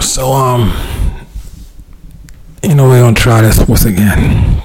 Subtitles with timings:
[0.00, 0.72] So um
[2.62, 4.62] you know we're gonna try this once again.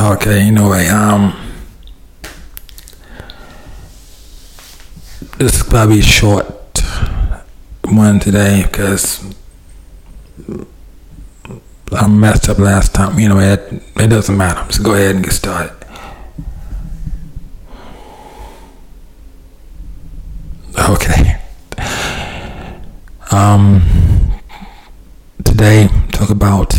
[0.00, 1.34] Okay, you anyway, um,
[5.38, 6.46] this is probably a short
[7.84, 9.24] one today because
[11.92, 13.18] I messed up last time.
[13.20, 14.60] You know, it, it doesn't matter.
[14.62, 15.74] Let's go ahead and get started.
[20.76, 21.40] Okay.
[23.30, 23.82] Um,
[25.44, 26.74] today, talk about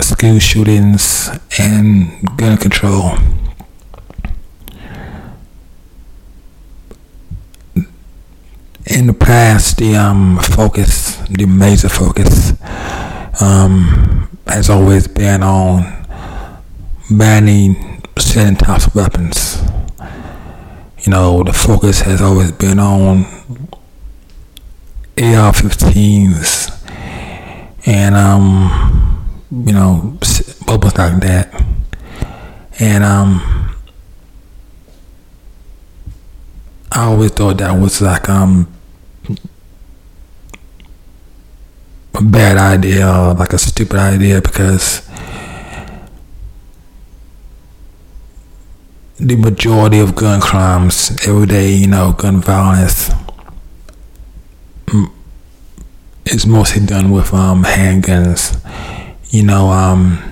[0.00, 3.16] school shootings and gun control.
[8.98, 12.52] In the past, the um, focus, the major focus,
[13.40, 15.84] um, has always been on
[17.08, 19.62] banning certain types of weapons.
[21.04, 23.24] You know, the focus has always been on
[25.16, 26.74] AR-15s
[27.86, 30.18] and um, you know,
[30.66, 31.54] bubbles like that.
[32.80, 33.76] And um,
[36.90, 38.74] I always thought that was like um
[42.07, 45.08] a bad idea or like a stupid idea because
[49.18, 53.10] the majority of gun crimes every day, you know, gun violence
[56.26, 58.58] is mostly done with um handguns
[59.30, 60.22] you know, um,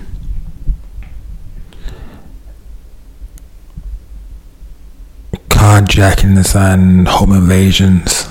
[5.49, 8.26] carjackings and home invasions.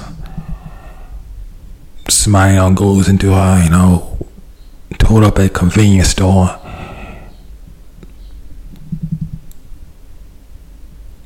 [2.09, 4.19] You goes into a, you know,
[5.05, 6.59] hold up a convenience store.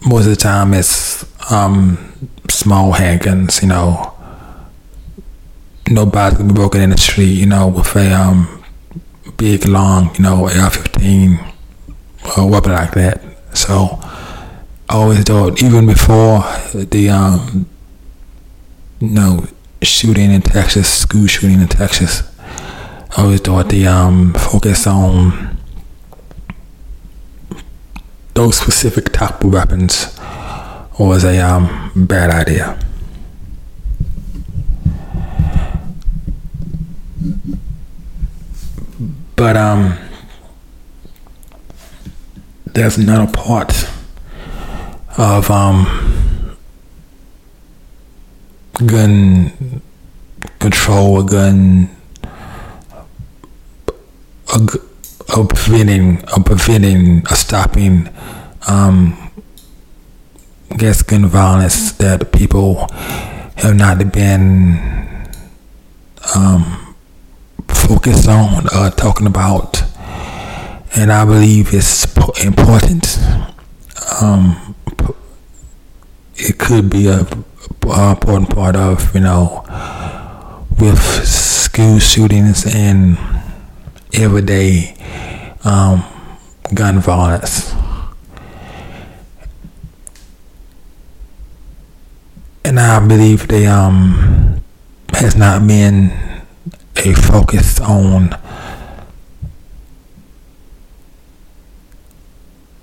[0.06, 1.98] Most of the time it's um,
[2.48, 4.14] small handguns, you know.
[5.88, 8.62] Nobody's gonna be broken in the street, you know, with a um,
[9.36, 11.52] big, long, you know, AR-15
[12.36, 13.20] or weapon like that.
[13.54, 13.98] So
[14.88, 16.41] I always thought, even before
[16.72, 17.66] the, um,
[19.00, 19.47] you know,
[19.82, 22.22] shooting in Texas, school shooting in Texas,
[23.16, 25.56] I always thought the um, focus on
[28.34, 30.18] those specific type of weapons
[30.98, 32.78] was a um, bad idea.
[39.34, 39.98] But um,
[42.66, 43.88] there's another part
[45.16, 46.09] of um,
[48.86, 49.82] gun
[50.58, 51.91] control, a gun,
[54.54, 54.68] a,
[55.36, 58.08] a preventing, a preventing, a stopping,
[58.68, 59.30] um,
[60.70, 62.86] I guess gun violence that people
[63.56, 65.28] have not been
[66.34, 66.94] um,
[67.68, 69.82] focus on uh, talking about,
[70.97, 72.06] and I believe it's
[72.44, 73.18] important.
[74.22, 74.74] Um,
[76.36, 77.26] it could be a,
[77.92, 79.64] a, important part of you know
[80.80, 83.18] with school shootings and
[84.14, 84.94] everyday
[85.64, 86.04] um,
[86.74, 87.74] gun violence.
[92.64, 94.62] And I believe they um
[95.15, 96.12] has not been
[96.97, 98.36] a focus on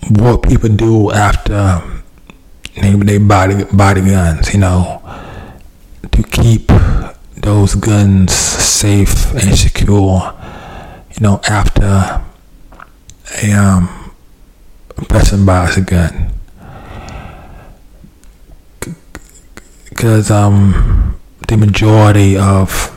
[0.10, 1.82] what people do after
[2.82, 5.02] they, they body body guns, you know,
[6.12, 6.72] to keep
[7.36, 10.34] those guns safe and secure,
[11.12, 12.22] you know, after
[13.44, 14.14] a um,
[15.10, 16.34] person buys a gun.
[19.90, 22.94] Because um, the majority of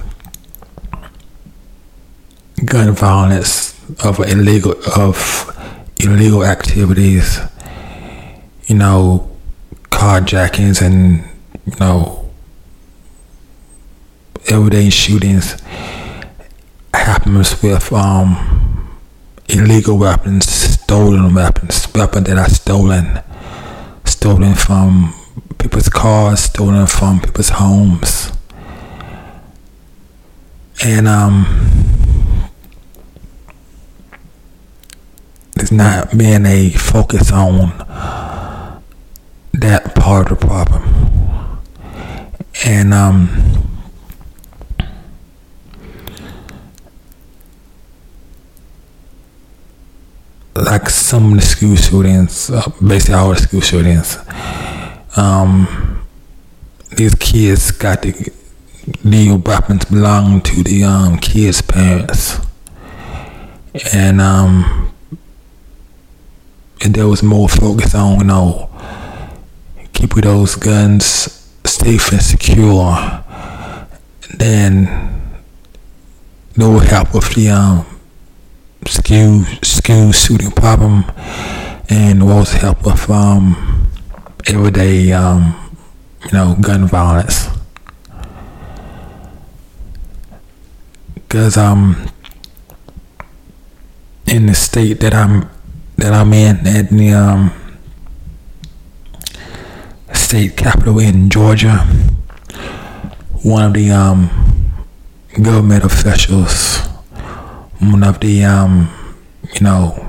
[2.65, 3.75] gun violence,
[4.05, 5.57] of illegal of
[5.99, 7.41] illegal activities,
[8.67, 9.30] you know,
[10.11, 11.23] carjackings and
[11.67, 12.29] you know
[14.49, 15.63] everyday shootings
[16.93, 18.99] happens with um,
[19.49, 23.21] illegal weapons, stolen weapons, weapons that are stolen,
[24.05, 25.15] stolen from
[25.59, 28.33] people's cars, stolen from people's homes,
[30.83, 31.47] and um,
[35.55, 37.71] there's not being a focus on
[39.53, 41.61] that part of the problem,
[42.65, 43.61] and um
[50.55, 54.19] like some of the school shootings, uh, basically all the school shootings,
[55.17, 56.07] um,
[56.97, 58.33] these kids got the
[59.05, 62.39] the weapons belong to the um, kids' parents,
[63.93, 64.93] and um,
[66.83, 68.69] and there was more focus on you know
[70.01, 71.05] keeping those guns
[71.67, 72.97] safe and secure.
[74.33, 74.89] Than
[76.57, 77.85] no help with the um
[78.87, 81.05] school school shooting problem.
[81.91, 83.91] And was help with um,
[84.47, 85.77] everyday um,
[86.25, 87.49] you know gun violence.
[91.15, 92.09] Because um
[94.27, 95.51] in the state that I'm
[95.97, 97.60] that I'm in at the um,
[100.31, 101.79] state capital in Georgia
[103.43, 104.31] one of the um,
[105.43, 106.79] government officials
[107.81, 108.89] one of the um,
[109.55, 110.09] you know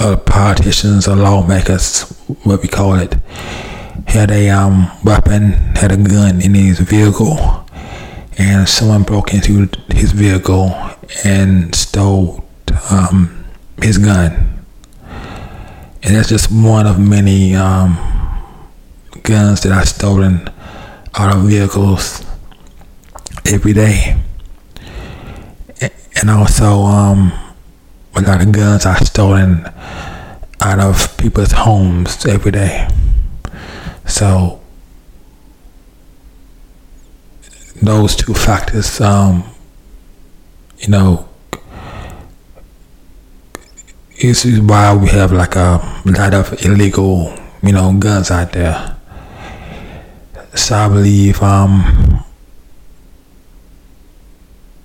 [0.00, 2.02] uh, politicians or lawmakers,
[2.42, 3.14] what we call it,
[4.08, 7.64] had a um, weapon, had a gun in his vehicle,
[8.38, 10.74] and someone broke into his vehicle
[11.24, 12.44] and stole
[12.90, 13.44] um,
[13.80, 14.53] his gun.
[16.04, 17.96] And that's just one of many um,
[19.22, 20.48] guns that are stolen
[21.14, 22.24] out of vehicles
[23.46, 24.20] every day
[26.24, 27.32] and also um,
[28.14, 29.66] a lot of guns are stolen
[30.60, 32.88] out of people's homes every day.
[34.06, 34.60] So
[37.82, 39.44] those two factors, um,
[40.78, 41.28] you know,
[44.28, 47.30] this is why we have like a lot of illegal,
[47.62, 48.96] you know, guns out there.
[50.54, 52.24] So I believe um,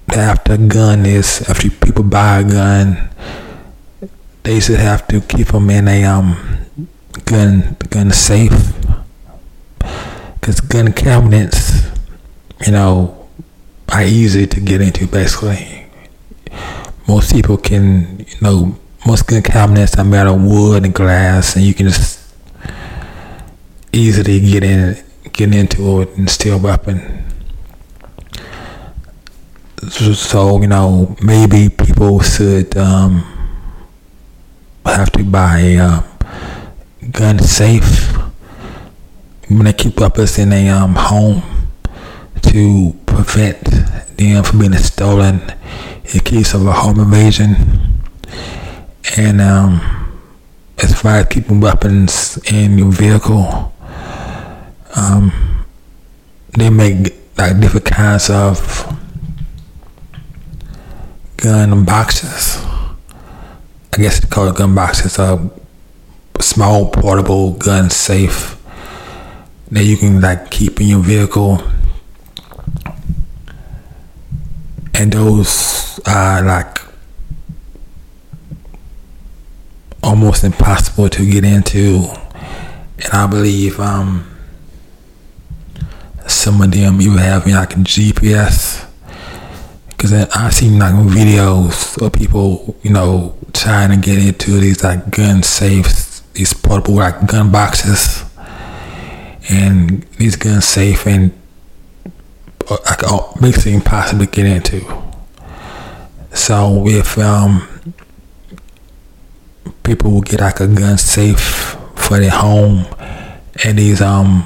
[0.10, 3.10] after a gun is after people buy a gun,
[4.44, 6.36] they should have to keep them in a um
[7.24, 8.74] gun gun safe.
[10.42, 11.88] Cause gun cabinets,
[12.66, 13.30] you know,
[13.88, 15.08] are easy to get into.
[15.08, 15.86] Basically,
[17.08, 18.76] most people can, you know,
[19.10, 22.20] most cabinets are made of wood and glass, and you can just
[23.92, 24.96] easily get in,
[25.34, 27.26] get into it and steal weapon
[29.88, 33.24] so you know maybe people should um,
[34.86, 36.04] have to buy a uh,
[37.12, 38.12] gun safe
[39.48, 41.42] when they keep weapons in a um, home
[42.42, 43.64] to prevent
[44.18, 45.42] them from being stolen
[46.04, 47.89] in case of a home invasion
[49.18, 49.82] and um,
[50.78, 53.74] as far as keeping weapons in your vehicle
[54.96, 55.32] um,
[56.58, 58.60] they make like different kinds of
[61.38, 62.58] gun boxes.
[63.94, 65.18] I guess they call it gun boxes.
[65.20, 65.50] A
[66.40, 68.62] small portable gun safe
[69.72, 71.62] that you can like keep in your vehicle.
[74.94, 76.78] And those are like
[80.04, 82.08] almost impossible to get into.
[82.98, 84.26] And I believe um,
[86.28, 88.90] some of them you have like a GPS
[90.00, 95.12] Cause I've seen like videos of people, you know, trying to get into these like
[95.12, 98.24] gun safes, these portable like gun boxes,
[99.50, 101.38] and these gun safe and
[102.70, 104.82] uh, like makes it impossible to get into.
[106.34, 107.68] So if um
[109.84, 112.86] people will get like a gun safe for their home
[113.64, 114.46] and these um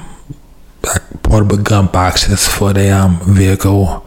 [0.82, 4.04] like portable gun boxes for their um vehicle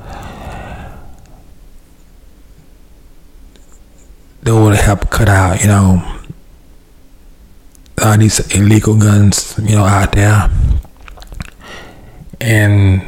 [4.48, 6.02] They would help cut out, you know,
[8.02, 10.50] all these illegal guns, you know, out there.
[12.40, 13.02] And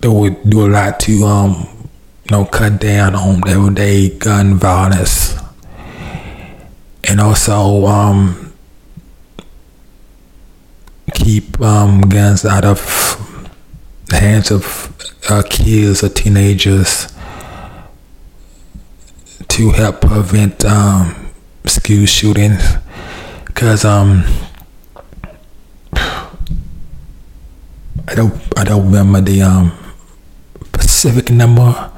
[0.00, 1.66] they would do a lot to, um,
[2.24, 5.34] you know, cut down on everyday gun violence.
[7.08, 8.52] And also, um,
[11.14, 12.80] keep um, guns out of
[14.06, 14.92] the hands of
[15.28, 17.12] uh, kids or teenagers
[19.48, 21.30] to help prevent um,
[21.64, 22.62] school shootings
[23.46, 24.24] because um,
[25.94, 26.28] I
[28.14, 29.72] don't I don't remember the um,
[30.74, 31.62] specific number.
[31.62, 31.90] I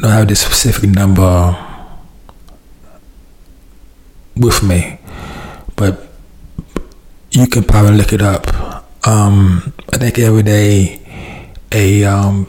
[0.00, 1.65] don't have the specific number
[4.36, 4.98] with me,
[5.76, 6.08] but
[7.30, 8.46] you can probably look it up.
[9.06, 11.00] Um, I think every day
[11.72, 12.46] a um,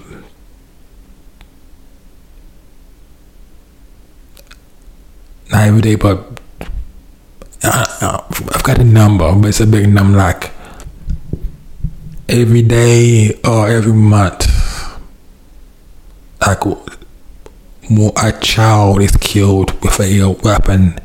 [5.52, 6.40] not every day, but
[7.64, 10.52] I, I've got a number, but it's a big number, like
[12.30, 14.48] every day or every month,
[16.46, 16.64] like
[17.90, 21.00] more a child is killed with a weapon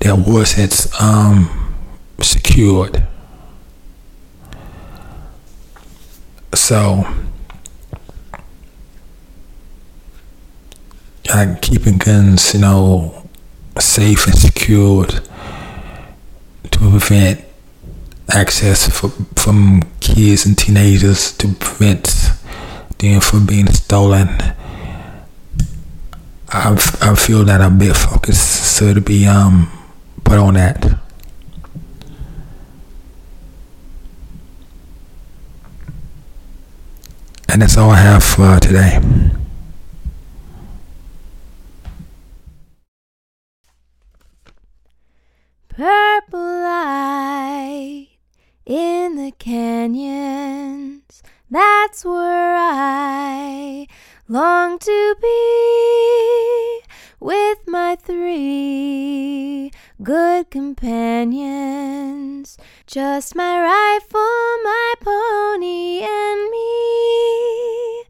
[0.00, 1.74] that wasn't um,
[2.20, 3.04] secured.
[6.54, 7.04] So,
[11.32, 13.28] like keeping guns, you know,
[13.78, 15.20] safe and secured
[16.70, 17.44] to prevent
[18.32, 22.32] access for, from kids and teenagers to prevent
[22.98, 24.28] them from being stolen.
[26.52, 29.70] I I feel that I'm a bit focused, so to be um
[30.30, 30.84] put on that.
[37.48, 39.00] And that's all I have for uh, today.
[45.68, 48.10] Purple light
[48.64, 53.88] in the canyons, that's where I
[54.28, 56.82] long to be
[57.18, 59.72] with my three
[60.02, 62.58] good companions.
[62.86, 68.04] Just my rifle, my pony, and me.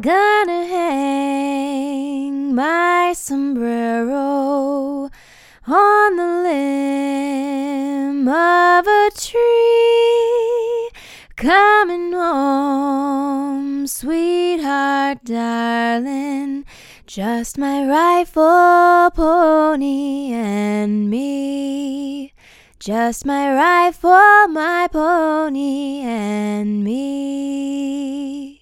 [0.00, 5.10] Gonna hang my sombrero
[5.66, 10.90] on the limb of a tree.
[11.36, 16.65] Coming home, sweetheart, darling.
[17.06, 22.32] Just my rifle, pony, and me.
[22.80, 28.55] Just my rifle, my pony, and me.